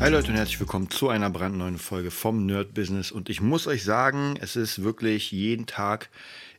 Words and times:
Hi 0.00 0.08
Leute 0.08 0.30
und 0.30 0.38
herzlich 0.38 0.58
willkommen 0.58 0.88
zu 0.88 1.10
einer 1.10 1.28
brandneuen 1.28 1.76
Folge 1.76 2.10
vom 2.10 2.46
Nerd 2.46 2.72
Business. 2.72 3.12
Und 3.12 3.28
ich 3.28 3.42
muss 3.42 3.66
euch 3.66 3.84
sagen, 3.84 4.38
es 4.40 4.56
ist 4.56 4.82
wirklich 4.82 5.30
jeden 5.30 5.66
Tag 5.66 6.08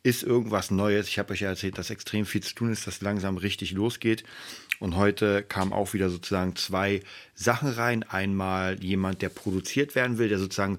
ist 0.04 0.22
irgendwas 0.22 0.70
Neues. 0.70 1.08
Ich 1.08 1.18
habe 1.18 1.34
euch 1.34 1.42
ja 1.42 1.50
erzählt, 1.50 1.80
dass 1.80 1.90
extrem 1.90 2.28
viel 2.28 2.44
zu 2.44 2.54
tun 2.54 2.72
ist, 2.72 2.86
dass 2.86 3.02
langsam 3.02 3.38
richtig 3.38 3.72
losgeht. 3.72 4.24
Und 4.80 4.96
heute 4.96 5.42
kamen 5.42 5.74
auch 5.74 5.94
wieder 5.94 6.12
sozusagen 6.12 6.56
zwei 6.56 7.02
Sachen 7.34 7.70
rein. 7.70 8.04
Einmal 8.04 8.78
jemand, 8.84 9.24
der 9.24 9.30
produziert 9.30 9.96
werden 9.96 10.20
will, 10.20 10.30
der 10.30 10.38
sozusagen 10.38 10.78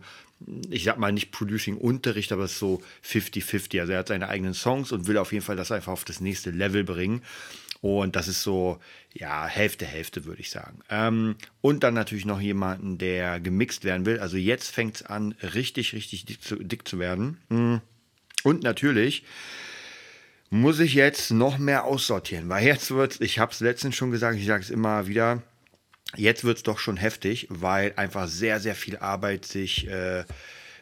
ich 0.71 0.85
sag 0.85 0.99
mal 0.99 1.13
nicht 1.13 1.31
Producing 1.31 1.77
Unterricht, 1.77 2.33
aber 2.33 2.45
es 2.45 2.53
ist 2.53 2.59
so 2.59 2.83
50-50. 3.05 3.81
Also 3.81 3.93
er 3.93 4.01
hat 4.01 4.09
seine 4.09 4.29
eigenen 4.29 4.55
Songs 4.55 4.93
und 4.93 5.07
will 5.07 5.19
auf 5.19 5.33
jeden 5.33 5.45
Fall 5.45 5.57
das 5.57 5.73
einfach 5.73 5.93
auf 5.93 6.05
das 6.05 6.21
nächste 6.21 6.51
Level 6.51 6.85
bringen. 6.85 7.23
Und 7.83 8.15
das 8.15 8.29
ist 8.29 8.45
so, 8.45 8.79
ja, 9.13 9.45
Hälfte, 9.45 9.85
Hälfte, 9.85 10.25
würde 10.25 10.41
ich 10.41 10.51
sagen. 10.51 10.79
Ähm, 10.89 11.35
und 11.61 11.83
dann 11.83 11.95
natürlich 11.95 12.25
noch 12.25 12.41
jemanden, 12.41 12.97
der 12.97 13.41
gemixt 13.41 13.83
werden 13.83 14.07
will. 14.07 14.21
Also 14.21 14.37
jetzt 14.37 14.71
fängt 14.71 14.97
es 14.97 15.03
an, 15.03 15.35
richtig, 15.43 15.93
richtig 15.93 16.25
dick 16.25 16.41
zu, 16.43 16.57
dick 16.63 16.87
zu 16.87 17.01
werden. 17.01 17.39
Hm. 17.51 17.81
Und 18.45 18.63
natürlich 18.63 19.25
muss 20.49 20.79
ich 20.79 20.95
jetzt 20.95 21.33
noch 21.33 21.59
mehr 21.59 21.85
aussortieren, 21.85 22.49
weil 22.49 22.65
jetzt 22.65 22.93
wird 22.93 23.21
ich 23.21 23.41
habe 23.41 23.51
es 23.51 23.59
letztens 23.59 23.97
schon 23.97 24.13
gesagt, 24.13 24.39
ich 24.39 24.47
sage 24.47 24.63
es 24.63 24.71
immer 24.71 25.09
wieder, 25.09 25.43
jetzt 26.17 26.45
wird 26.45 26.59
es 26.59 26.63
doch 26.63 26.79
schon 26.79 26.97
heftig, 26.97 27.49
weil 27.51 27.95
einfach 27.97 28.29
sehr, 28.29 28.61
sehr 28.61 28.77
viel 28.77 28.99
Arbeit 28.99 29.45
sich 29.45 29.89
äh, 29.89 30.25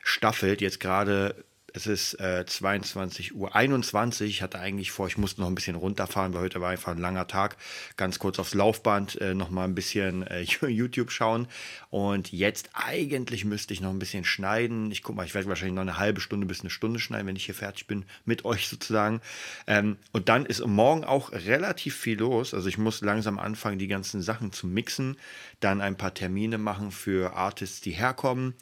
staffelt. 0.03 0.61
Jetzt 0.61 0.81
gerade 0.81 1.35
es 1.75 1.87
ist 1.87 2.15
äh, 2.21 2.45
22 2.47 3.35
Uhr 3.35 3.55
21. 3.55 4.29
Ich 4.29 4.43
hatte 4.43 4.59
eigentlich 4.59 4.91
vor, 4.91 5.07
ich 5.07 5.19
musste 5.19 5.41
noch 5.41 5.49
ein 5.49 5.55
bisschen 5.55 5.77
runterfahren, 5.77 6.35
weil 6.35 6.43
heute 6.43 6.61
war 6.61 6.71
einfach 6.71 6.93
ein 6.93 6.99
langer 6.99 7.27
Tag. 7.27 7.57
Ganz 7.97 8.19
kurz 8.19 8.39
aufs 8.39 8.55
Laufband, 8.55 9.21
äh, 9.21 9.35
noch 9.35 9.51
mal 9.51 9.65
ein 9.65 9.75
bisschen 9.75 10.27
äh, 10.27 10.41
YouTube 10.67 11.11
schauen. 11.11 11.49
Und 11.91 12.33
jetzt 12.33 12.71
eigentlich 12.73 13.45
müsste 13.45 13.75
ich 13.75 13.81
noch 13.81 13.91
ein 13.91 13.99
bisschen 13.99 14.25
schneiden. 14.25 14.91
Ich 14.91 15.03
gucke 15.03 15.17
mal, 15.17 15.27
ich 15.27 15.35
werde 15.35 15.49
wahrscheinlich 15.49 15.75
noch 15.75 15.83
eine 15.83 15.99
halbe 15.99 16.21
Stunde 16.21 16.47
bis 16.47 16.61
eine 16.61 16.71
Stunde 16.71 17.01
schneiden, 17.01 17.27
wenn 17.27 17.37
ich 17.37 17.47
hier 17.47 17.55
fertig 17.55 17.87
bin 17.87 18.05
mit 18.25 18.45
euch 18.45 18.69
sozusagen. 18.69 19.21
Ähm, 19.67 19.97
und 20.13 20.29
dann 20.29 20.47
ist 20.47 20.65
morgen 20.67 21.05
auch 21.05 21.33
relativ 21.33 21.97
viel 21.97 22.19
los. 22.19 22.55
Also 22.55 22.69
ich 22.69 22.79
muss 22.79 23.01
langsam 23.01 23.39
anfangen, 23.39 23.79
die 23.79 23.89
ganzen 23.89 24.23
Sachen 24.23 24.53
zu 24.53 24.67
mixen, 24.67 25.17
dann 25.61 25.81
ein 25.81 25.97
paar 25.97 26.15
Termine 26.15 26.59
machen 26.59 26.91
für 26.91 27.35
Artists, 27.35 27.81
die 27.81 27.93
herkommen. 27.93 28.55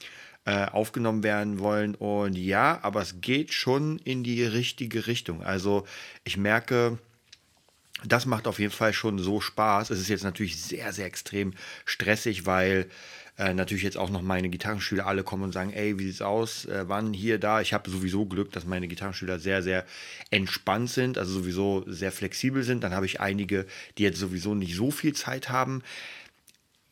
Äh, 0.48 0.64
aufgenommen 0.72 1.22
werden 1.22 1.58
wollen. 1.58 1.94
Und 1.94 2.38
ja, 2.38 2.78
aber 2.80 3.02
es 3.02 3.20
geht 3.20 3.52
schon 3.52 3.98
in 3.98 4.24
die 4.24 4.44
richtige 4.44 5.06
Richtung. 5.06 5.42
Also 5.42 5.86
ich 6.24 6.38
merke, 6.38 6.96
das 8.06 8.24
macht 8.24 8.46
auf 8.46 8.58
jeden 8.58 8.72
Fall 8.72 8.94
schon 8.94 9.18
so 9.18 9.42
Spaß. 9.42 9.90
Es 9.90 10.00
ist 10.00 10.08
jetzt 10.08 10.24
natürlich 10.24 10.58
sehr, 10.58 10.94
sehr 10.94 11.04
extrem 11.04 11.52
stressig, 11.84 12.46
weil 12.46 12.86
äh, 13.36 13.52
natürlich 13.52 13.82
jetzt 13.82 13.98
auch 13.98 14.08
noch 14.08 14.22
meine 14.22 14.48
Gitarrenschüler 14.48 15.06
alle 15.06 15.22
kommen 15.22 15.42
und 15.42 15.52
sagen, 15.52 15.74
ey, 15.74 15.98
wie 15.98 16.06
sieht's 16.06 16.22
aus? 16.22 16.64
Äh, 16.64 16.84
wann 16.88 17.12
hier, 17.12 17.38
da? 17.38 17.60
Ich 17.60 17.74
habe 17.74 17.90
sowieso 17.90 18.24
Glück, 18.24 18.50
dass 18.52 18.64
meine 18.64 18.88
Gitarrenschüler 18.88 19.38
sehr, 19.38 19.62
sehr 19.62 19.84
entspannt 20.30 20.88
sind, 20.88 21.18
also 21.18 21.30
sowieso 21.30 21.84
sehr 21.86 22.10
flexibel 22.10 22.62
sind. 22.62 22.82
Dann 22.84 22.94
habe 22.94 23.04
ich 23.04 23.20
einige, 23.20 23.66
die 23.98 24.04
jetzt 24.04 24.18
sowieso 24.18 24.54
nicht 24.54 24.76
so 24.76 24.90
viel 24.90 25.12
Zeit 25.12 25.50
haben 25.50 25.82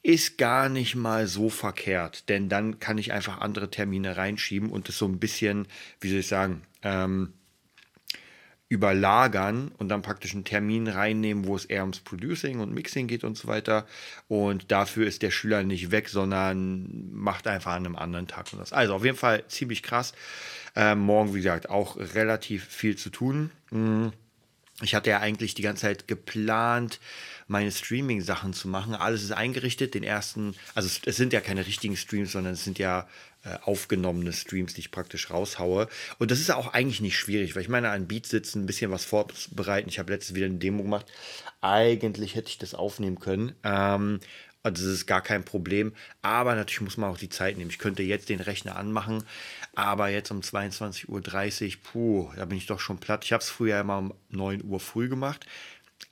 ist 0.06 0.38
gar 0.38 0.68
nicht 0.68 0.94
mal 0.94 1.26
so 1.26 1.50
verkehrt, 1.50 2.28
denn 2.28 2.48
dann 2.48 2.78
kann 2.78 2.96
ich 2.96 3.12
einfach 3.12 3.40
andere 3.40 3.72
Termine 3.72 4.16
reinschieben 4.16 4.70
und 4.70 4.86
das 4.86 4.98
so 4.98 5.06
ein 5.06 5.18
bisschen, 5.18 5.66
wie 6.00 6.10
soll 6.10 6.20
ich 6.20 6.28
sagen, 6.28 6.62
ähm, 6.82 7.32
überlagern 8.68 9.72
und 9.78 9.88
dann 9.88 10.02
praktisch 10.02 10.32
einen 10.32 10.44
Termin 10.44 10.86
reinnehmen, 10.86 11.46
wo 11.46 11.56
es 11.56 11.64
eher 11.64 11.82
ums 11.82 11.98
Producing 11.98 12.60
und 12.60 12.72
Mixing 12.72 13.08
geht 13.08 13.24
und 13.24 13.36
so 13.36 13.48
weiter. 13.48 13.84
Und 14.28 14.70
dafür 14.70 15.08
ist 15.08 15.22
der 15.22 15.32
Schüler 15.32 15.64
nicht 15.64 15.90
weg, 15.90 16.08
sondern 16.08 17.10
macht 17.12 17.48
einfach 17.48 17.72
an 17.72 17.84
einem 17.84 17.96
anderen 17.96 18.28
Tag 18.28 18.52
und 18.52 18.60
das. 18.60 18.72
Also 18.72 18.94
auf 18.94 19.04
jeden 19.04 19.16
Fall 19.16 19.42
ziemlich 19.48 19.82
krass. 19.82 20.12
Ähm, 20.76 21.00
morgen, 21.00 21.34
wie 21.34 21.38
gesagt, 21.38 21.68
auch 21.68 21.96
relativ 21.96 22.64
viel 22.64 22.94
zu 22.94 23.10
tun. 23.10 23.50
Mhm. 23.72 24.12
Ich 24.82 24.94
hatte 24.94 25.10
ja 25.10 25.20
eigentlich 25.20 25.54
die 25.54 25.62
ganze 25.62 25.82
Zeit 25.82 26.06
geplant, 26.06 27.00
meine 27.48 27.72
Streaming-Sachen 27.72 28.52
zu 28.52 28.68
machen. 28.68 28.94
Alles 28.94 29.22
ist 29.22 29.32
eingerichtet. 29.32 29.94
Den 29.94 30.02
ersten, 30.02 30.54
also 30.74 30.86
es, 30.86 31.00
es, 31.06 31.16
sind 31.16 31.32
ja 31.32 31.40
keine 31.40 31.66
richtigen 31.66 31.96
Streams, 31.96 32.32
sondern 32.32 32.54
es 32.54 32.64
sind 32.64 32.78
ja 32.78 33.08
äh, 33.44 33.56
aufgenommene 33.62 34.32
Streams, 34.34 34.74
die 34.74 34.80
ich 34.80 34.90
praktisch 34.90 35.30
raushaue. 35.30 35.88
Und 36.18 36.30
das 36.30 36.40
ist 36.40 36.50
auch 36.50 36.74
eigentlich 36.74 37.00
nicht 37.00 37.16
schwierig, 37.16 37.54
weil 37.54 37.62
ich 37.62 37.68
meine, 37.68 37.90
an 37.90 38.06
Beat 38.06 38.26
sitzen, 38.26 38.62
ein 38.62 38.66
bisschen 38.66 38.90
was 38.90 39.04
vorbereiten. 39.04 39.88
Ich 39.88 39.98
habe 39.98 40.12
letztes 40.12 40.34
wieder 40.34 40.46
eine 40.46 40.58
Demo 40.58 40.82
gemacht. 40.82 41.06
Eigentlich 41.62 42.34
hätte 42.34 42.50
ich 42.50 42.58
das 42.58 42.74
aufnehmen 42.74 43.18
können. 43.18 43.54
Ähm, 43.64 44.20
also 44.66 44.84
das 44.84 44.94
ist 44.94 45.06
gar 45.06 45.22
kein 45.22 45.44
Problem. 45.44 45.92
Aber 46.22 46.54
natürlich 46.56 46.80
muss 46.80 46.96
man 46.96 47.10
auch 47.10 47.18
die 47.18 47.28
Zeit 47.28 47.56
nehmen. 47.56 47.70
Ich 47.70 47.78
könnte 47.78 48.02
jetzt 48.02 48.28
den 48.28 48.40
Rechner 48.40 48.76
anmachen, 48.76 49.22
aber 49.76 50.08
jetzt 50.08 50.32
um 50.32 50.40
22.30 50.40 51.06
Uhr, 51.08 51.72
puh, 51.82 52.30
da 52.36 52.44
bin 52.46 52.58
ich 52.58 52.66
doch 52.66 52.80
schon 52.80 52.98
platt. 52.98 53.24
Ich 53.24 53.32
habe 53.32 53.42
es 53.42 53.48
früher 53.48 53.80
immer 53.80 53.98
um 53.98 54.14
9 54.30 54.64
Uhr 54.64 54.80
früh 54.80 55.08
gemacht 55.08 55.46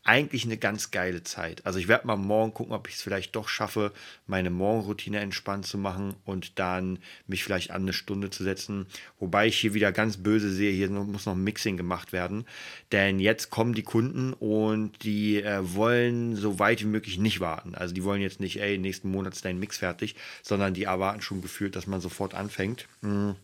eigentlich 0.05 0.45
eine 0.45 0.59
ganz 0.59 0.91
geile 0.91 1.23
Zeit. 1.23 1.65
Also 1.65 1.79
ich 1.79 1.89
werde 1.89 2.07
mal 2.07 2.17
morgen 2.17 2.53
gucken, 2.53 2.75
ob 2.75 2.89
ich 2.89 2.95
es 2.95 3.03
vielleicht 3.03 3.35
doch 3.35 3.49
schaffe, 3.49 3.93
meine 4.27 4.51
Morgenroutine 4.51 5.19
entspannt 5.21 5.67
zu 5.67 5.79
machen 5.79 6.15
und 6.25 6.59
dann 6.59 6.99
mich 7.27 7.43
vielleicht 7.43 7.71
an 7.71 7.83
eine 7.83 7.95
Stunde 7.95 8.29
zu 8.29 8.45
setzen. 8.45 8.87
Wobei 9.19 9.47
ich 9.47 9.59
hier 9.59 9.73
wieder 9.73 9.93
ganz 9.93 10.19
böse 10.19 10.51
sehe, 10.51 10.73
hier 10.73 10.91
muss 10.91 11.25
noch 11.25 11.35
ein 11.35 11.43
Mixing 11.43 11.79
gemacht 11.79 12.13
werden. 12.13 12.45
Denn 12.93 13.19
jetzt 13.19 13.49
kommen 13.49 13.73
die 13.73 13.83
Kunden 13.83 14.35
und 14.35 15.03
die 15.03 15.43
äh, 15.43 15.61
wollen 15.75 16.37
so 16.37 16.59
weit 16.59 16.83
wie 16.83 16.87
möglich 16.87 17.19
nicht 17.19 17.41
warten. 17.41 17.75
Also 17.75 17.95
die 17.95 18.05
wollen 18.05 18.21
jetzt 18.21 18.41
nicht, 18.41 18.61
ey, 18.61 18.77
nächsten 18.77 19.11
Monat 19.11 19.33
ist 19.33 19.47
dein 19.47 19.59
Mix 19.59 19.79
fertig, 19.79 20.17
sondern 20.43 20.75
die 20.75 20.85
erwarten 20.85 21.23
schon 21.23 21.41
gefühlt, 21.41 21.77
dass 21.77 21.87
man 21.87 22.03
sofort 22.03 22.35
anfängt. 22.35 22.89
Mhm. 23.01 23.37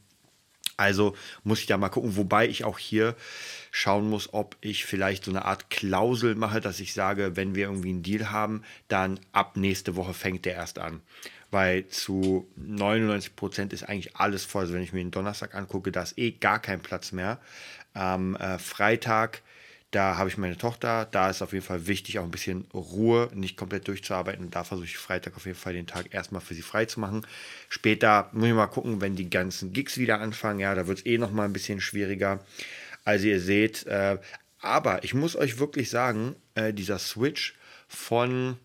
Also 0.80 1.14
muss 1.44 1.60
ich 1.60 1.66
da 1.66 1.76
mal 1.76 1.91
gucken, 1.91 2.16
wobei 2.16 2.48
ich 2.48 2.64
auch 2.64 2.78
hier 2.78 3.14
schauen 3.70 4.08
muss, 4.08 4.32
ob 4.32 4.56
ich 4.62 4.86
vielleicht 4.86 5.26
so 5.26 5.30
eine 5.30 5.44
Art 5.44 5.68
Klausel 5.68 6.36
mache, 6.36 6.62
dass 6.62 6.80
ich 6.80 6.94
sage, 6.94 7.36
wenn 7.36 7.54
wir 7.54 7.66
irgendwie 7.66 7.91
einen 7.91 8.02
Deal 8.02 8.30
haben, 8.30 8.62
dann 8.88 9.20
ab 9.32 9.58
nächste 9.58 9.94
Woche 9.94 10.14
fängt 10.14 10.46
der 10.46 10.54
erst 10.54 10.78
an. 10.78 11.02
Weil 11.50 11.86
zu 11.88 12.48
99 12.56 13.36
Prozent 13.36 13.74
ist 13.74 13.82
eigentlich 13.82 14.16
alles 14.16 14.46
voll. 14.46 14.62
Also 14.62 14.72
wenn 14.72 14.82
ich 14.82 14.94
mir 14.94 15.00
den 15.00 15.10
Donnerstag 15.10 15.54
angucke, 15.54 15.92
da 15.92 16.02
ist 16.02 16.16
eh 16.16 16.30
gar 16.30 16.60
kein 16.60 16.80
Platz 16.80 17.12
mehr. 17.12 17.40
Am 17.92 18.34
äh, 18.36 18.58
Freitag 18.58 19.42
da 19.90 20.16
habe 20.16 20.28
ich 20.28 20.38
meine 20.38 20.56
Tochter. 20.56 21.06
Da 21.10 21.30
ist 21.30 21.42
auf 21.42 21.52
jeden 21.52 21.64
Fall 21.64 21.86
wichtig, 21.86 22.18
auch 22.18 22.24
ein 22.24 22.30
bisschen 22.30 22.66
Ruhe, 22.72 23.28
nicht 23.34 23.56
komplett 23.56 23.88
durchzuarbeiten. 23.88 24.50
Da 24.50 24.64
versuche 24.64 24.86
ich 24.86 24.98
Freitag 24.98 25.36
auf 25.36 25.46
jeden 25.46 25.58
Fall 25.58 25.72
den 25.72 25.86
Tag 25.86 26.14
erstmal 26.14 26.40
für 26.40 26.54
sie 26.54 26.62
frei 26.62 26.84
zu 26.84 27.00
machen. 27.00 27.26
Später 27.68 28.30
muss 28.32 28.48
ich 28.48 28.54
mal 28.54 28.66
gucken, 28.66 29.00
wenn 29.00 29.16
die 29.16 29.30
ganzen 29.30 29.72
Gigs 29.72 29.98
wieder 29.98 30.20
anfangen. 30.20 30.60
Ja, 30.60 30.74
da 30.74 30.86
wird 30.86 30.98
es 30.98 31.06
eh 31.06 31.18
noch 31.18 31.32
mal 31.32 31.44
ein 31.44 31.52
bisschen 31.52 31.80
schwieriger. 31.80 32.44
Also 33.04 33.26
ihr 33.26 33.40
seht, 33.40 33.86
äh, 33.86 34.18
aber 34.60 35.02
ich 35.04 35.14
muss 35.14 35.36
euch 35.36 35.58
wirklich 35.58 35.90
sagen, 35.90 36.36
äh, 36.54 36.72
dieser 36.72 36.98
Switch 36.98 37.56
von 37.88 38.58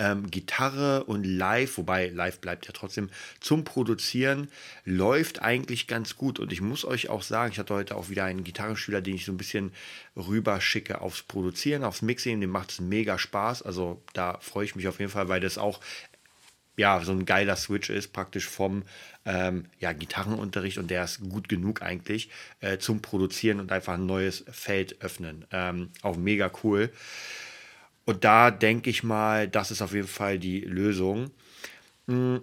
ähm, 0.00 0.30
Gitarre 0.30 1.04
und 1.04 1.24
Live, 1.24 1.76
wobei 1.76 2.08
Live 2.08 2.40
bleibt 2.40 2.66
ja 2.66 2.72
trotzdem, 2.72 3.10
zum 3.38 3.64
Produzieren 3.64 4.50
läuft 4.84 5.42
eigentlich 5.42 5.86
ganz 5.86 6.16
gut. 6.16 6.40
Und 6.40 6.52
ich 6.52 6.62
muss 6.62 6.84
euch 6.86 7.10
auch 7.10 7.22
sagen, 7.22 7.52
ich 7.52 7.58
hatte 7.58 7.74
heute 7.74 7.96
auch 7.96 8.08
wieder 8.08 8.24
einen 8.24 8.42
Gitarrenschüler, 8.42 9.02
den 9.02 9.14
ich 9.14 9.26
so 9.26 9.32
ein 9.32 9.36
bisschen 9.36 9.72
rüber 10.16 10.60
schicke 10.60 11.02
aufs 11.02 11.22
Produzieren, 11.22 11.84
aufs 11.84 12.00
Mixing. 12.00 12.40
Dem 12.40 12.50
macht 12.50 12.72
es 12.72 12.80
mega 12.80 13.18
Spaß. 13.18 13.62
Also 13.62 14.02
da 14.14 14.38
freue 14.40 14.64
ich 14.64 14.74
mich 14.74 14.88
auf 14.88 14.98
jeden 14.98 15.12
Fall, 15.12 15.28
weil 15.28 15.40
das 15.40 15.58
auch 15.58 15.80
ja, 16.76 17.02
so 17.04 17.12
ein 17.12 17.26
geiler 17.26 17.56
Switch 17.56 17.90
ist, 17.90 18.14
praktisch 18.14 18.48
vom 18.48 18.84
ähm, 19.26 19.66
ja, 19.80 19.92
Gitarrenunterricht 19.92 20.78
und 20.78 20.90
der 20.90 21.04
ist 21.04 21.20
gut 21.28 21.50
genug 21.50 21.82
eigentlich 21.82 22.30
äh, 22.60 22.78
zum 22.78 23.02
Produzieren 23.02 23.60
und 23.60 23.70
einfach 23.70 23.94
ein 23.94 24.06
neues 24.06 24.46
Feld 24.50 25.02
öffnen. 25.02 25.44
Ähm, 25.52 25.90
auch 26.00 26.16
mega 26.16 26.50
cool. 26.64 26.90
Und 28.04 28.24
da 28.24 28.50
denke 28.50 28.90
ich 28.90 29.02
mal, 29.02 29.48
das 29.48 29.70
ist 29.70 29.82
auf 29.82 29.92
jeden 29.92 30.08
Fall 30.08 30.38
die 30.38 30.60
Lösung. 30.60 31.30
Mm, 32.06 32.38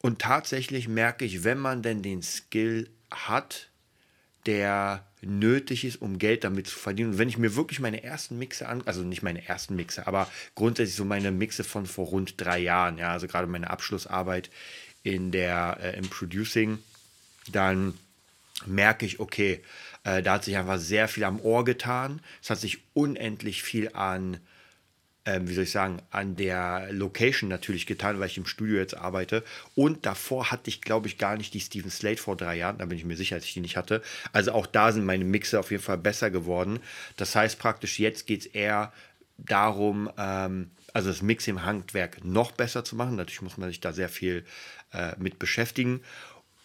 und 0.00 0.18
tatsächlich 0.20 0.88
merke 0.88 1.24
ich, 1.24 1.44
wenn 1.44 1.58
man 1.58 1.82
denn 1.82 2.02
den 2.02 2.22
Skill 2.22 2.90
hat, 3.10 3.70
der 4.46 5.06
nötig 5.22 5.84
ist, 5.84 6.02
um 6.02 6.18
Geld 6.18 6.44
damit 6.44 6.66
zu 6.66 6.78
verdienen. 6.78 7.12
Und 7.12 7.18
wenn 7.18 7.28
ich 7.28 7.38
mir 7.38 7.56
wirklich 7.56 7.80
meine 7.80 8.02
ersten 8.02 8.38
Mixe 8.38 8.68
an, 8.68 8.82
also 8.84 9.02
nicht 9.02 9.22
meine 9.22 9.46
ersten 9.46 9.76
Mixe, 9.76 10.06
aber 10.06 10.30
grundsätzlich 10.54 10.96
so 10.96 11.04
meine 11.04 11.30
Mixe 11.30 11.64
von 11.64 11.86
vor 11.86 12.06
rund 12.06 12.34
drei 12.38 12.58
Jahren, 12.58 12.98
ja, 12.98 13.12
also 13.12 13.26
gerade 13.26 13.46
meine 13.46 13.70
Abschlussarbeit 13.70 14.50
in 15.02 15.30
der, 15.30 15.78
äh, 15.80 15.96
im 15.96 16.08
Producing, 16.08 16.78
dann 17.50 17.94
merke 18.66 19.06
ich, 19.06 19.20
okay, 19.20 19.62
äh, 20.04 20.22
da 20.22 20.34
hat 20.34 20.44
sich 20.44 20.56
einfach 20.56 20.78
sehr 20.78 21.08
viel 21.08 21.24
am 21.24 21.40
Ohr 21.40 21.64
getan. 21.64 22.20
Es 22.42 22.50
hat 22.50 22.60
sich 22.60 22.82
unendlich 22.92 23.62
viel 23.62 23.90
an, 23.94 24.38
ähm, 25.26 25.48
wie 25.48 25.54
soll 25.54 25.64
ich 25.64 25.70
sagen, 25.70 26.02
an 26.10 26.36
der 26.36 26.88
Location 26.90 27.48
natürlich 27.48 27.86
getan, 27.86 28.20
weil 28.20 28.26
ich 28.26 28.36
im 28.36 28.46
Studio 28.46 28.76
jetzt 28.76 28.96
arbeite. 28.96 29.42
Und 29.74 30.04
davor 30.04 30.50
hatte 30.50 30.68
ich, 30.68 30.82
glaube 30.82 31.08
ich, 31.08 31.18
gar 31.18 31.36
nicht 31.36 31.54
die 31.54 31.60
Steven 31.60 31.90
Slate 31.90 32.20
vor 32.20 32.36
drei 32.36 32.56
Jahren. 32.56 32.78
Da 32.78 32.86
bin 32.86 32.98
ich 32.98 33.04
mir 33.04 33.16
sicher, 33.16 33.36
dass 33.36 33.44
ich 33.44 33.54
die 33.54 33.60
nicht 33.60 33.76
hatte. 33.76 34.02
Also 34.32 34.52
auch 34.52 34.66
da 34.66 34.92
sind 34.92 35.04
meine 35.04 35.24
Mixe 35.24 35.58
auf 35.58 35.70
jeden 35.70 35.82
Fall 35.82 35.98
besser 35.98 36.30
geworden. 36.30 36.80
Das 37.16 37.34
heißt 37.34 37.58
praktisch, 37.58 37.98
jetzt 37.98 38.26
geht 38.26 38.40
es 38.40 38.46
eher 38.46 38.92
darum, 39.38 40.10
ähm, 40.18 40.70
also 40.92 41.08
das 41.08 41.22
Mix 41.22 41.48
im 41.48 41.64
Handwerk 41.64 42.24
noch 42.24 42.52
besser 42.52 42.84
zu 42.84 42.94
machen. 42.94 43.16
Natürlich 43.16 43.42
muss 43.42 43.56
man 43.56 43.68
sich 43.68 43.80
da 43.80 43.92
sehr 43.92 44.08
viel 44.08 44.44
äh, 44.92 45.12
mit 45.18 45.38
beschäftigen 45.38 46.00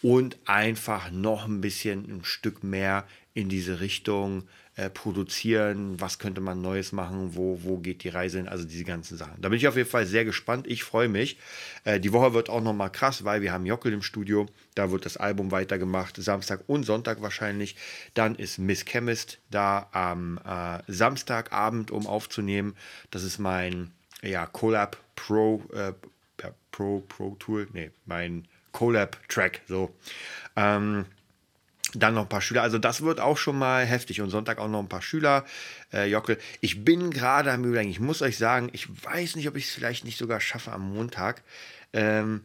und 0.01 0.37
einfach 0.45 1.11
noch 1.11 1.45
ein 1.45 1.61
bisschen 1.61 2.05
ein 2.09 2.23
Stück 2.23 2.63
mehr 2.63 3.05
in 3.33 3.49
diese 3.49 3.79
Richtung 3.79 4.43
äh, 4.79 4.89
produzieren, 4.89 5.99
was 5.99 6.19
könnte 6.19 6.39
man 6.39 6.61
Neues 6.61 6.93
machen, 6.93 7.35
wo, 7.35 7.59
wo 7.63 7.79
geht 7.79 8.03
die 8.03 8.09
Reise 8.09 8.37
hin, 8.37 8.47
also 8.47 8.63
diese 8.63 8.85
ganzen 8.85 9.17
Sachen. 9.17 9.41
Da 9.41 9.49
bin 9.49 9.57
ich 9.57 9.67
auf 9.67 9.75
jeden 9.75 9.89
Fall 9.89 10.05
sehr 10.05 10.23
gespannt, 10.23 10.67
ich 10.67 10.85
freue 10.85 11.09
mich. 11.09 11.37
Äh, 11.83 11.99
die 11.99 12.13
Woche 12.13 12.33
wird 12.33 12.49
auch 12.49 12.61
nochmal 12.61 12.89
krass, 12.89 13.25
weil 13.25 13.41
wir 13.41 13.51
haben 13.51 13.65
Jockel 13.65 13.91
im 13.91 14.01
Studio, 14.01 14.45
da 14.75 14.89
wird 14.89 15.05
das 15.05 15.17
Album 15.17 15.51
weitergemacht, 15.51 16.15
Samstag 16.15 16.61
und 16.67 16.85
Sonntag 16.85 17.21
wahrscheinlich. 17.21 17.75
Dann 18.13 18.35
ist 18.35 18.57
Miss 18.57 18.85
Chemist 18.85 19.39
da 19.51 19.89
am 19.91 20.39
äh, 20.45 20.79
Samstagabend, 20.87 21.91
um 21.91 22.07
aufzunehmen. 22.07 22.75
Das 23.11 23.23
ist 23.23 23.37
mein 23.37 23.91
ja, 24.21 24.45
Collab 24.45 24.95
Pro, 25.15 25.61
äh, 25.73 25.91
Pro, 26.71 27.01
Pro 27.01 27.35
Tool, 27.37 27.67
nee, 27.73 27.91
mein 28.05 28.47
Collab-Track. 28.71 29.61
So. 29.67 29.93
Ähm, 30.55 31.05
dann 31.93 32.13
noch 32.13 32.23
ein 32.23 32.29
paar 32.29 32.41
Schüler. 32.41 32.61
Also 32.61 32.77
das 32.77 33.01
wird 33.01 33.19
auch 33.19 33.37
schon 33.37 33.57
mal 33.57 33.85
heftig. 33.85 34.21
Und 34.21 34.29
Sonntag 34.29 34.57
auch 34.59 34.67
noch 34.67 34.79
ein 34.79 34.89
paar 34.89 35.01
Schüler. 35.01 35.45
Äh, 35.91 36.09
Jockel. 36.09 36.37
Ich 36.61 36.83
bin 36.83 37.11
gerade 37.11 37.51
am 37.51 37.63
Überlegen. 37.63 37.89
Ich 37.89 37.99
muss 37.99 38.21
euch 38.21 38.37
sagen, 38.37 38.69
ich 38.73 38.87
weiß 39.03 39.35
nicht, 39.35 39.47
ob 39.47 39.55
ich 39.55 39.65
es 39.65 39.71
vielleicht 39.71 40.05
nicht 40.05 40.17
sogar 40.17 40.39
schaffe 40.41 40.71
am 40.71 40.93
Montag. 40.93 41.43
Ähm, 41.93 42.43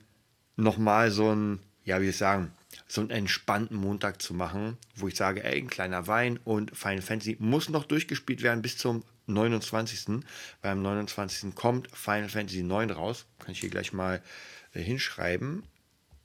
nochmal 0.56 1.10
so 1.10 1.34
ein, 1.34 1.60
ja, 1.84 2.00
wie 2.00 2.08
ich 2.08 2.16
sagen, 2.16 2.52
so 2.86 3.00
einen 3.00 3.10
entspannten 3.10 3.76
Montag 3.76 4.20
zu 4.22 4.34
machen, 4.34 4.78
wo 4.96 5.08
ich 5.08 5.16
sage, 5.16 5.44
ey, 5.44 5.58
ein 5.58 5.68
kleiner 5.68 6.06
Wein 6.06 6.38
und 6.44 6.76
Final 6.76 7.02
Fantasy 7.02 7.36
muss 7.38 7.68
noch 7.68 7.84
durchgespielt 7.84 8.42
werden 8.42 8.62
bis 8.62 8.78
zum 8.78 9.04
29. 9.26 10.22
Weil 10.62 10.72
am 10.72 10.82
29. 10.82 11.54
kommt 11.54 11.88
Final 11.94 12.28
Fantasy 12.28 12.62
9 12.62 12.90
raus. 12.90 13.26
Kann 13.38 13.52
ich 13.52 13.60
hier 13.60 13.70
gleich 13.70 13.92
mal 13.92 14.22
äh, 14.72 14.80
hinschreiben. 14.80 15.64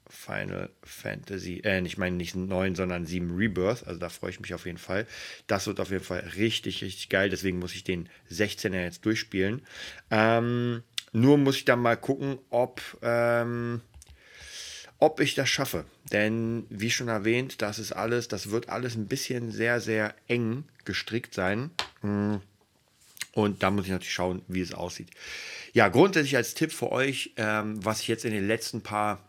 Final 0.10 0.70
Fantasy, 0.84 1.62
äh, 1.64 1.82
ich 1.86 1.98
meine 1.98 2.16
nicht 2.16 2.36
9, 2.36 2.76
sondern 2.76 3.06
7 3.06 3.36
Rebirth. 3.36 3.86
Also 3.88 4.00
da 4.00 4.10
freue 4.10 4.32
ich 4.32 4.40
mich 4.40 4.54
auf 4.54 4.66
jeden 4.66 4.78
Fall. 4.78 5.06
Das 5.48 5.68
wird 5.68 5.80
auf 5.80 5.92
jeden 5.92 6.04
Fall 6.04 6.20
richtig, 6.36 6.84
richtig 6.84 7.10
geil. 7.10 7.30
Deswegen 7.30 7.60
muss 7.60 7.76
ich 7.76 7.84
den 7.84 8.10
16er 8.32 8.82
jetzt 8.82 9.06
durchspielen. 9.06 9.62
Ähm, 10.10 10.84
nur 11.12 11.38
muss 11.38 11.58
ich 11.58 11.66
dann 11.66 11.80
mal 11.80 11.98
gucken, 11.98 12.40
ob, 12.50 12.82
ähm, 13.02 13.82
ob 14.98 15.20
ich 15.20 15.36
das 15.36 15.50
schaffe. 15.50 15.86
Denn 16.12 16.66
wie 16.70 16.92
schon 16.92 17.08
erwähnt, 17.08 17.62
das 17.62 17.80
ist 17.80 17.92
alles, 17.92 18.28
das 18.28 18.50
wird 18.52 18.70
alles 18.70 18.96
ein 18.96 19.08
bisschen 19.08 19.52
sehr, 19.52 19.80
sehr 19.80 20.16
eng 20.28 20.64
gestrickt 20.86 21.34
sein. 21.34 21.72
Hm. 22.02 22.42
Und 23.34 23.62
da 23.62 23.70
muss 23.70 23.86
ich 23.86 23.92
natürlich 23.92 24.14
schauen, 24.14 24.42
wie 24.48 24.62
es 24.62 24.74
aussieht. 24.74 25.12
Ja, 25.74 25.88
grundsätzlich 25.88 26.36
als 26.36 26.56
Tipp 26.56 26.72
für 26.72 26.92
euch, 26.92 27.32
ähm, 27.38 27.84
was 27.86 28.02
ich 28.02 28.08
jetzt 28.08 28.26
in 28.26 28.32
den 28.32 28.48
letzten 28.48 28.82
paar 28.82 29.24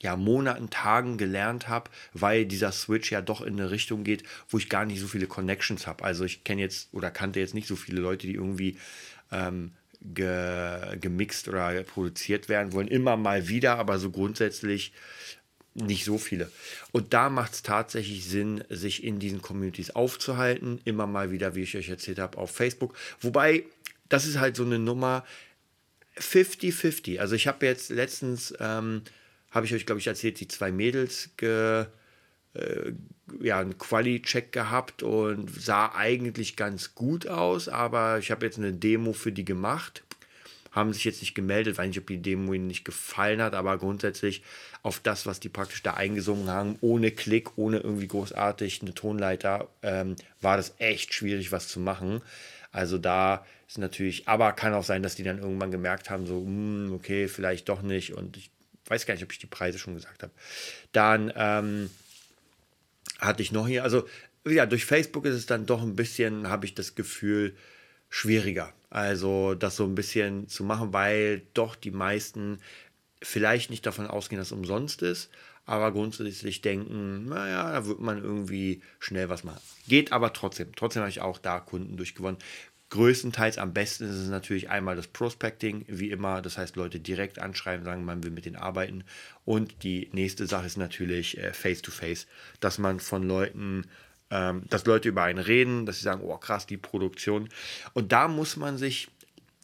ja, 0.00 0.16
Monaten, 0.16 0.70
Tagen 0.70 1.16
gelernt 1.16 1.68
habe, 1.68 1.90
weil 2.12 2.44
dieser 2.46 2.72
Switch 2.72 3.10
ja 3.10 3.22
doch 3.22 3.40
in 3.40 3.54
eine 3.54 3.70
Richtung 3.70 4.04
geht, 4.04 4.22
wo 4.48 4.58
ich 4.58 4.68
gar 4.68 4.84
nicht 4.84 5.00
so 5.00 5.06
viele 5.06 5.26
Connections 5.26 5.86
habe. 5.86 6.04
Also 6.04 6.24
ich 6.24 6.44
kenne 6.44 6.60
jetzt 6.60 6.88
oder 6.92 7.10
kannte 7.10 7.40
jetzt 7.40 7.54
nicht 7.54 7.66
so 7.66 7.76
viele 7.76 8.00
Leute, 8.00 8.26
die 8.26 8.34
irgendwie 8.34 8.78
ähm, 9.32 9.72
ge, 10.02 10.98
gemixt 11.00 11.48
oder 11.48 11.82
produziert 11.84 12.48
werden 12.48 12.72
wollen. 12.72 12.88
Immer 12.88 13.16
mal 13.16 13.48
wieder, 13.48 13.78
aber 13.78 13.98
so 13.98 14.10
grundsätzlich 14.10 14.92
nicht 15.74 16.04
so 16.04 16.18
viele. 16.18 16.50
Und 16.92 17.14
da 17.14 17.30
macht 17.30 17.54
es 17.54 17.62
tatsächlich 17.62 18.26
Sinn, 18.26 18.62
sich 18.68 19.02
in 19.02 19.18
diesen 19.18 19.42
Communities 19.42 19.90
aufzuhalten. 19.90 20.80
Immer 20.84 21.06
mal 21.06 21.30
wieder, 21.30 21.54
wie 21.54 21.62
ich 21.62 21.76
euch 21.76 21.88
erzählt 21.88 22.18
habe, 22.18 22.38
auf 22.38 22.50
Facebook. 22.50 22.94
Wobei, 23.20 23.64
das 24.08 24.26
ist 24.26 24.38
halt 24.38 24.54
so 24.54 24.64
eine 24.64 24.78
Nummer 24.78 25.24
50-50. 26.18 27.18
Also 27.18 27.34
ich 27.34 27.46
habe 27.46 27.64
jetzt 27.66 27.90
letztens... 27.90 28.54
Ähm, 28.60 29.02
habe 29.54 29.66
ich 29.66 29.74
euch, 29.74 29.86
glaube 29.86 30.00
ich, 30.00 30.08
erzählt, 30.08 30.40
die 30.40 30.48
zwei 30.48 30.72
Mädels 30.72 31.30
ge, 31.36 31.86
äh, 32.54 32.92
ja, 33.40 33.60
einen 33.60 33.78
Quali-Check 33.78 34.50
gehabt 34.50 35.02
und 35.04 35.48
sah 35.48 35.92
eigentlich 35.94 36.56
ganz 36.56 36.94
gut 36.96 37.28
aus, 37.28 37.68
aber 37.68 38.18
ich 38.18 38.30
habe 38.32 38.44
jetzt 38.44 38.58
eine 38.58 38.72
Demo 38.72 39.12
für 39.12 39.32
die 39.32 39.44
gemacht. 39.44 40.02
Haben 40.72 40.92
sich 40.92 41.04
jetzt 41.04 41.20
nicht 41.20 41.36
gemeldet, 41.36 41.78
weiß 41.78 41.86
nicht, 41.86 42.00
ob 42.00 42.08
die 42.08 42.20
Demo 42.20 42.52
ihnen 42.52 42.66
nicht 42.66 42.84
gefallen 42.84 43.40
hat, 43.40 43.54
aber 43.54 43.78
grundsätzlich 43.78 44.42
auf 44.82 44.98
das, 44.98 45.24
was 45.24 45.38
die 45.38 45.48
praktisch 45.48 45.84
da 45.84 45.94
eingesungen 45.94 46.48
haben, 46.48 46.76
ohne 46.80 47.12
Klick, 47.12 47.56
ohne 47.56 47.78
irgendwie 47.78 48.08
großartig 48.08 48.82
eine 48.82 48.92
Tonleiter, 48.92 49.68
ähm, 49.82 50.16
war 50.40 50.56
das 50.56 50.74
echt 50.78 51.14
schwierig, 51.14 51.52
was 51.52 51.68
zu 51.68 51.78
machen. 51.78 52.22
Also 52.72 52.98
da 52.98 53.46
ist 53.68 53.78
natürlich, 53.78 54.26
aber 54.26 54.52
kann 54.52 54.74
auch 54.74 54.82
sein, 54.82 55.04
dass 55.04 55.14
die 55.14 55.22
dann 55.22 55.38
irgendwann 55.38 55.70
gemerkt 55.70 56.10
haben, 56.10 56.26
so, 56.26 56.40
mh, 56.40 56.46
hm, 56.88 56.92
okay, 56.92 57.28
vielleicht 57.28 57.68
doch 57.68 57.82
nicht. 57.82 58.14
Und 58.14 58.36
ich 58.36 58.50
weiß 58.86 59.06
gar 59.06 59.14
nicht, 59.14 59.24
ob 59.24 59.32
ich 59.32 59.38
die 59.38 59.46
Preise 59.46 59.78
schon 59.78 59.94
gesagt 59.94 60.22
habe. 60.22 60.32
Dann 60.92 61.32
ähm, 61.36 61.90
hatte 63.18 63.42
ich 63.42 63.52
noch 63.52 63.66
hier, 63.66 63.84
also 63.84 64.06
ja, 64.46 64.66
durch 64.66 64.84
Facebook 64.84 65.24
ist 65.24 65.34
es 65.34 65.46
dann 65.46 65.66
doch 65.66 65.82
ein 65.82 65.96
bisschen, 65.96 66.48
habe 66.48 66.66
ich 66.66 66.74
das 66.74 66.94
Gefühl, 66.94 67.56
schwieriger. 68.10 68.72
Also 68.90 69.54
das 69.54 69.76
so 69.76 69.84
ein 69.84 69.94
bisschen 69.94 70.48
zu 70.48 70.62
machen, 70.62 70.92
weil 70.92 71.42
doch 71.54 71.74
die 71.74 71.90
meisten 71.90 72.60
vielleicht 73.22 73.70
nicht 73.70 73.84
davon 73.86 74.06
ausgehen, 74.06 74.38
dass 74.38 74.48
es 74.48 74.52
umsonst 74.52 75.02
ist, 75.02 75.30
aber 75.66 75.92
grundsätzlich 75.92 76.60
denken, 76.60 77.24
naja, 77.26 77.72
da 77.72 77.86
wird 77.86 78.00
man 78.00 78.22
irgendwie 78.22 78.82
schnell 79.00 79.30
was 79.30 79.44
machen. 79.44 79.60
Geht 79.88 80.12
aber 80.12 80.32
trotzdem. 80.32 80.74
Trotzdem 80.76 81.00
habe 81.00 81.10
ich 81.10 81.22
auch 81.22 81.38
da 81.38 81.58
Kunden 81.58 81.96
durchgewonnen. 81.96 82.38
Größtenteils 82.94 83.58
am 83.58 83.72
besten 83.72 84.04
ist 84.04 84.14
es 84.14 84.28
natürlich 84.28 84.70
einmal 84.70 84.94
das 84.94 85.08
Prospecting, 85.08 85.84
wie 85.88 86.12
immer. 86.12 86.40
Das 86.42 86.58
heißt, 86.58 86.76
Leute 86.76 87.00
direkt 87.00 87.40
anschreiben, 87.40 87.84
sagen, 87.84 88.04
man 88.04 88.22
will 88.22 88.30
mit 88.30 88.44
denen 88.44 88.54
arbeiten. 88.54 89.02
Und 89.44 89.82
die 89.82 90.08
nächste 90.12 90.46
Sache 90.46 90.66
ist 90.66 90.76
natürlich 90.76 91.36
äh, 91.38 91.52
Face-to-Face, 91.52 92.22
-face, 92.22 92.26
dass 92.60 92.78
man 92.78 93.00
von 93.00 93.26
Leuten, 93.26 93.88
ähm, 94.30 94.62
dass 94.70 94.86
Leute 94.86 95.08
über 95.08 95.24
einen 95.24 95.40
reden, 95.40 95.86
dass 95.86 95.96
sie 95.96 96.04
sagen, 96.04 96.20
oh 96.22 96.36
krass, 96.36 96.66
die 96.66 96.76
Produktion. 96.76 97.48
Und 97.94 98.12
da 98.12 98.28
muss 98.28 98.56
man 98.56 98.78
sich 98.78 99.08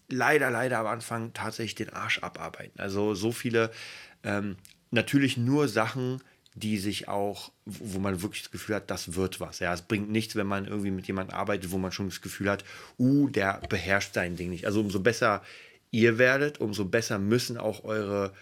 leider, 0.09 0.51
leider 0.51 0.79
am 0.79 0.89
Anfang 0.89 1.33
tatsächlich 1.33 1.77
den 1.77 1.91
Arsch 1.91 2.19
abarbeiten. 2.19 2.81
Also 2.81 3.15
so 3.15 3.31
viele, 3.31 3.71
ähm, 4.25 4.57
natürlich 4.91 5.37
nur 5.37 5.69
Sachen, 5.69 6.21
die 6.61 6.79
sich 6.79 7.09
auch, 7.09 7.51
wo 7.65 7.99
man 7.99 8.23
wirklich 8.23 8.43
das 8.43 8.51
Gefühl 8.51 8.77
hat, 8.77 8.91
das 8.91 9.15
wird 9.15 9.41
was. 9.41 9.59
Ja, 9.59 9.73
es 9.73 9.83
bringt 9.83 10.11
nichts, 10.11 10.37
wenn 10.37 10.47
man 10.47 10.67
irgendwie 10.67 10.91
mit 10.91 11.07
jemandem 11.07 11.35
arbeitet, 11.35 11.71
wo 11.71 11.79
man 11.79 11.93
schon 11.93 12.09
das 12.09 12.21
Gefühl 12.21 12.51
hat, 12.51 12.65
uh, 12.99 13.29
der 13.29 13.61
beherrscht 13.69 14.15
sein 14.15 14.37
Ding 14.37 14.51
nicht. 14.51 14.67
Also 14.67 14.81
umso 14.81 15.01
besser 15.01 15.43
ihr 15.91 16.19
werdet, 16.19 16.61
umso 16.61 16.85
besser 16.85 17.19
müssen 17.19 17.57
auch 17.57 17.85
eure 17.85 18.33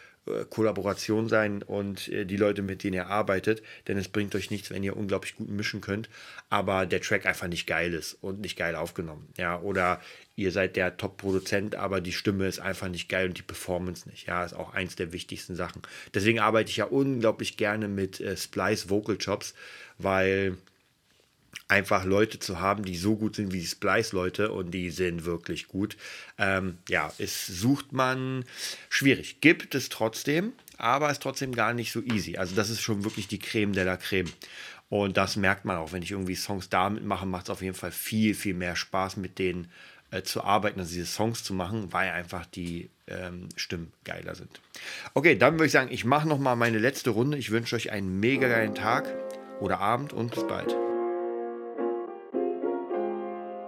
Kollaboration 0.51 1.29
sein 1.29 1.63
und 1.63 2.09
äh, 2.09 2.25
die 2.25 2.37
Leute, 2.37 2.63
mit 2.63 2.83
denen 2.83 2.95
ihr 2.95 3.07
arbeitet, 3.07 3.63
denn 3.87 3.99
es 3.99 4.09
bringt 4.09 4.35
euch 4.35 4.51
nichts, 4.51 4.71
wenn 4.71 4.83
ihr 4.83 4.97
unglaublich 4.97 5.37
gut 5.37 5.49
mischen 5.49 5.81
könnt, 5.81 6.09
aber 6.51 6.87
der 6.87 7.01
Track 7.01 7.27
einfach 7.27 7.49
nicht 7.49 7.67
geil 7.67 7.95
ist 7.95 8.15
und 8.21 8.41
nicht 8.41 8.57
geil 8.57 8.75
aufgenommen. 8.75 9.29
Ja, 9.37 9.61
oder 9.61 10.01
ihr 10.37 10.53
seid 10.53 10.77
der 10.77 10.97
Top-Produzent, 10.97 11.75
aber 11.75 12.01
die 12.01 12.13
Stimme 12.13 12.47
ist 12.47 12.61
einfach 12.61 12.89
nicht 12.89 13.09
geil 13.09 13.29
und 13.29 13.39
die 13.39 13.43
Performance 13.43 14.09
nicht. 14.09 14.27
Ja, 14.27 14.45
ist 14.45 14.55
auch 14.55 14.73
eins 14.73 14.97
der 14.97 15.13
wichtigsten 15.13 15.57
Sachen. 15.57 15.83
Deswegen 16.15 16.39
arbeite 16.39 16.71
ich 16.71 16.77
ja 16.77 16.85
unglaublich 16.85 17.57
gerne 17.57 17.89
mit 17.89 18.21
äh, 18.21 18.37
Splice 18.37 18.89
Vocal 18.91 19.19
Chops, 19.19 19.55
weil 19.99 20.57
einfach 21.69 22.05
Leute 22.05 22.39
zu 22.39 22.61
haben, 22.61 22.85
die 22.85 22.97
so 22.97 23.17
gut 23.17 23.37
sind 23.37 23.53
wie 23.53 23.61
die 23.61 23.67
Splice-Leute 23.67 24.53
und 24.53 24.71
die 24.71 24.91
sind 24.91 25.25
wirklich 25.25 25.69
gut. 25.69 25.97
Ähm, 26.39 26.79
ja, 26.89 27.13
es 27.19 27.47
sucht 27.47 27.93
man 27.93 28.45
schwierig. 28.89 29.41
Gibt 29.41 29.75
es 29.75 29.91
trotzdem, 29.91 30.53
aber 30.79 31.11
ist 31.11 31.23
trotzdem 31.23 31.55
gar 31.55 31.75
nicht 31.75 31.93
so 31.93 32.01
easy. 32.03 32.39
Also 32.39 32.55
das 32.55 32.71
ist 32.71 32.81
schon 32.81 33.05
wirklich 33.05 33.29
die 33.29 33.39
Creme 33.39 33.75
de 33.75 33.85
la 33.85 33.97
Creme. 33.97 34.31
Und 34.89 35.19
das 35.19 35.37
merkt 35.37 35.67
man 35.67 35.77
auch, 35.77 35.93
wenn 35.93 36.03
ich 36.03 36.13
irgendwie 36.13 36.35
Songs 36.35 36.71
damit 36.71 37.05
mache, 37.05 37.27
macht 37.27 37.45
es 37.45 37.51
auf 37.51 37.61
jeden 37.61 37.75
Fall 37.75 37.93
viel, 37.93 38.35
viel 38.35 38.55
mehr 38.55 38.75
Spaß 38.75 39.19
mit 39.19 39.39
denen 39.39 39.71
äh, 40.11 40.23
zu 40.23 40.43
arbeiten, 40.43 40.81
also 40.81 40.95
diese 40.95 41.05
Songs 41.05 41.45
zu 41.45 41.53
machen, 41.53 41.93
weil 41.93 42.11
einfach 42.11 42.47
die 42.47 42.89
ähm, 43.07 43.51
Stimmen 43.57 43.93
geiler 44.05 44.35
sind. 44.35 44.61
Okay, 45.13 45.37
dann 45.37 45.55
würde 45.55 45.67
ich 45.67 45.73
sagen, 45.73 45.93
ich 45.93 46.07
mache 46.07 46.27
noch 46.27 46.39
mal 46.39 46.57
meine 46.57 46.79
letzte 46.79 47.11
Runde. 47.11 47.37
Ich 47.37 47.51
wünsche 47.51 47.77
euch 47.77 47.93
einen 47.93 48.19
mega 48.19 48.49
geilen 48.49 48.75
Tag 48.75 49.15
oder 49.61 49.81
Abend 49.81 50.15
und 50.15 50.35
bis 50.35 50.47
bald. 50.47 50.88